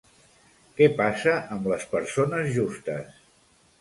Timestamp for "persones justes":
1.93-3.25